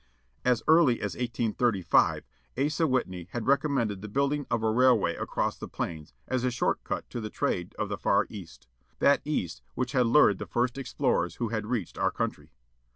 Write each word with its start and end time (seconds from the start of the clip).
As 0.43 0.63
early 0.67 0.99
as 0.99 1.13
1835 1.13 2.25
Asa 2.57 2.87
Whitney 2.87 3.27
had 3.33 3.45
recommended 3.45 4.01
the 4.01 4.07
building 4.09 4.47
of 4.49 4.63
a 4.63 4.71
railway 4.71 5.15
across 5.15 5.59
the 5.59 5.67
plains, 5.67 6.11
as 6.27 6.43
a 6.43 6.49
short 6.49 6.83
cut 6.83 7.07
to 7.11 7.21
the 7.21 7.29
trade 7.29 7.75
of 7.77 7.87
the 7.87 7.99
Far 7.99 8.25
East. 8.27 8.65
That 8.97 9.21
East 9.23 9.61
which 9.75 9.91
had 9.91 10.07
lured 10.07 10.39
the 10.39 10.47
first 10.47 10.79
explorers 10.79 11.35
who 11.35 11.49
had 11.49 11.67
reached 11.67 11.99
our 11.99 12.09
covintry. 12.09 12.49